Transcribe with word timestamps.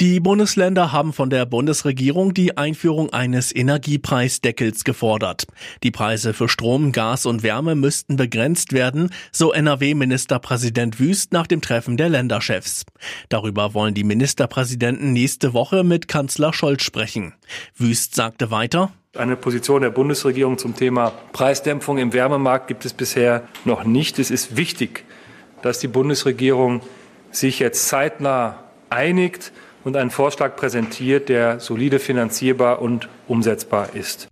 Die 0.00 0.20
Bundesländer 0.20 0.92
haben 0.92 1.12
von 1.12 1.28
der 1.28 1.44
Bundesregierung 1.44 2.32
die 2.32 2.56
Einführung 2.56 3.12
eines 3.12 3.52
Energiepreisdeckels 3.52 4.84
gefordert. 4.84 5.48
Die 5.82 5.90
Preise 5.90 6.34
für 6.34 6.48
Strom, 6.48 6.92
Gas 6.92 7.26
und 7.26 7.42
Wärme 7.42 7.74
müssten 7.74 8.14
begrenzt 8.14 8.72
werden, 8.72 9.10
so 9.32 9.52
NRW-Ministerpräsident 9.52 11.00
Wüst 11.00 11.32
nach 11.32 11.48
dem 11.48 11.60
Treffen 11.62 11.96
der 11.96 12.10
Länderchefs. 12.10 12.84
Darüber 13.28 13.74
wollen 13.74 13.94
die 13.94 14.04
Ministerpräsidenten 14.04 15.12
nächste 15.12 15.52
Woche 15.52 15.82
mit 15.82 16.06
Kanzler 16.06 16.52
Scholz 16.52 16.84
sprechen. 16.84 17.34
Wüst 17.74 18.14
sagte 18.14 18.52
weiter, 18.52 18.92
eine 19.16 19.34
Position 19.34 19.82
der 19.82 19.90
Bundesregierung 19.90 20.58
zum 20.58 20.76
Thema 20.76 21.12
Preisdämpfung 21.32 21.98
im 21.98 22.12
Wärmemarkt 22.12 22.68
gibt 22.68 22.84
es 22.84 22.92
bisher 22.92 23.48
noch 23.64 23.82
nicht. 23.82 24.20
Es 24.20 24.30
ist 24.30 24.56
wichtig, 24.56 25.04
dass 25.62 25.80
die 25.80 25.88
Bundesregierung 25.88 26.82
sich 27.32 27.58
jetzt 27.58 27.88
zeitnah 27.88 28.62
einigt 28.90 29.50
und 29.84 29.96
einen 29.96 30.10
Vorschlag 30.10 30.56
präsentiert, 30.56 31.28
der 31.28 31.60
solide 31.60 31.98
finanzierbar 31.98 32.80
und 32.80 33.08
umsetzbar 33.26 33.94
ist. 33.94 34.28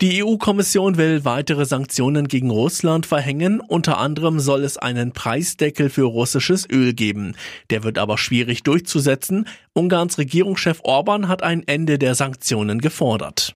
Die 0.00 0.22
EU-Kommission 0.22 0.98
will 0.98 1.24
weitere 1.24 1.64
Sanktionen 1.64 2.28
gegen 2.28 2.50
Russland 2.50 3.06
verhängen. 3.06 3.60
Unter 3.60 3.96
anderem 3.96 4.38
soll 4.38 4.64
es 4.64 4.76
einen 4.76 5.12
Preisdeckel 5.12 5.88
für 5.88 6.02
russisches 6.02 6.68
Öl 6.70 6.92
geben. 6.92 7.36
Der 7.70 7.84
wird 7.84 7.96
aber 7.96 8.18
schwierig 8.18 8.64
durchzusetzen. 8.64 9.46
Ungarns 9.72 10.18
Regierungschef 10.18 10.80
Orban 10.82 11.28
hat 11.28 11.42
ein 11.42 11.62
Ende 11.66 11.98
der 11.98 12.14
Sanktionen 12.14 12.80
gefordert. 12.80 13.54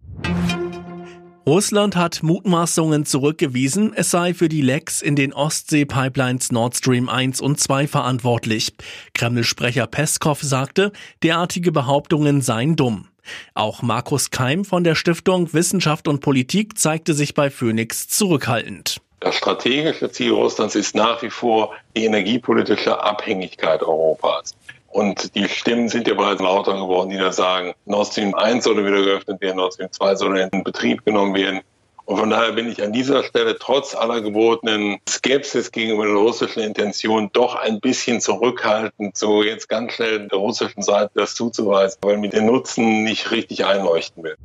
Russland 1.49 1.97
hat 1.97 2.23
Mutmaßungen 2.23 3.07
zurückgewiesen, 3.07 3.95
es 3.95 4.11
sei 4.11 4.35
für 4.35 4.51
die 4.51 4.61
Lecks 4.61 5.01
in 5.01 5.17
den 5.17 5.33
Ostsee-Pipelines 5.33 6.53
Nord 6.53 6.77
Stream 6.77 7.09
1 7.09 7.41
und 7.41 7.59
2 7.59 7.87
verantwortlich. 7.87 8.75
Kreml-Sprecher 9.15 9.87
Peskov 9.87 10.43
sagte, 10.43 10.93
derartige 11.23 11.73
Behauptungen 11.73 12.43
seien 12.43 12.77
dumm. 12.77 13.09
Auch 13.55 13.81
Markus 13.81 14.31
Keim 14.31 14.67
von 14.67 14.85
der 14.85 14.95
Stiftung 14.95 15.55
Wissenschaft 15.55 16.07
und 16.07 16.21
Politik 16.21 16.79
zeigte 16.79 17.15
sich 17.15 17.33
bei 17.33 17.49
Phoenix 17.49 18.09
zurückhaltend. 18.09 19.01
Das 19.21 19.35
strategische 19.35 20.13
Ziel 20.13 20.33
Russlands 20.33 20.75
ist 20.75 20.95
nach 20.95 21.23
wie 21.23 21.31
vor 21.31 21.73
die 21.97 22.05
energiepolitische 22.05 23.03
Abhängigkeit 23.03 23.83
Europas. 23.83 24.55
Und 24.89 25.35
die 25.35 25.49
Stimmen 25.49 25.89
sind 25.89 26.09
ja 26.09 26.15
bereits 26.15 26.41
lauter 26.41 26.75
geworden, 26.75 27.11
die 27.11 27.19
da 27.19 27.31
sagen, 27.31 27.75
Nord 27.85 28.09
Stream 28.09 28.35
1 28.35 28.65
soll 28.65 28.79
wieder 28.79 29.03
geöffnet 29.03 29.41
werden, 29.41 29.57
Nord 29.57 29.75
Stream 29.75 29.93
2 29.93 30.15
soll 30.17 30.39
in 30.39 30.65
Betrieb 30.65 31.05
genommen 31.05 31.35
werden. 31.35 31.61
Und 32.09 32.17
von 32.17 32.31
daher 32.31 32.53
bin 32.53 32.73
ich 32.73 32.83
an 32.83 32.91
dieser 32.91 33.23
Stelle 33.23 33.59
trotz 33.59 33.95
aller 33.95 34.23
gebotenen 34.23 34.97
Skepsis 35.07 35.71
gegenüber 35.73 36.07
der 36.07 36.15
russischen 36.15 36.63
Intention 36.63 37.29
doch 37.35 37.55
ein 37.55 37.81
bisschen 37.81 38.23
zurückhaltend, 38.23 39.15
so 39.15 39.43
jetzt 39.43 39.69
ganz 39.69 39.93
schnell 39.93 40.27
der 40.27 40.39
russischen 40.39 40.83
Seite 40.83 41.11
das 41.17 41.35
zuzuweisen, 41.35 41.99
weil 42.01 42.17
mir 42.17 42.31
den 42.31 42.47
Nutzen 42.47 43.05
nicht 43.05 43.31
richtig 43.31 43.67
einleuchten 43.67 44.25
will. 44.25 44.37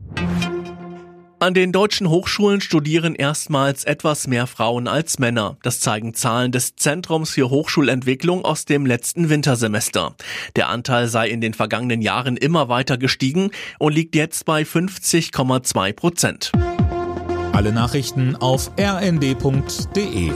An 1.44 1.54
den 1.54 1.74
deutschen 1.74 2.10
Hochschulen 2.10 2.62
studieren 2.62 3.16
erstmals 3.16 3.84
etwas 3.84 4.28
mehr 4.28 4.48
Frauen 4.48 4.88
als 4.88 5.20
Männer. 5.20 5.58
Das 5.62 5.82
zeigen 5.82 6.14
Zahlen 6.14 6.54
des 6.54 6.78
Zentrums 6.78 7.32
für 7.32 7.50
Hochschulentwicklung 7.50 8.46
aus 8.46 8.64
dem 8.64 8.86
letzten 8.86 9.28
Wintersemester. 9.28 10.16
Der 10.56 10.70
Anteil 10.70 11.10
sei 11.10 11.28
in 11.28 11.42
den 11.42 11.54
vergangenen 11.54 12.02
Jahren 12.02 12.38
immer 12.38 12.70
weiter 12.70 12.98
gestiegen 12.98 13.52
und 13.78 13.94
liegt 13.94 14.16
jetzt 14.16 14.46
bei 14.46 14.62
50,2 14.62 15.92
Prozent. 15.92 16.54
Alle 17.52 17.74
Nachrichten 17.74 18.38
auf 18.38 18.72
rnd.de 18.80 20.32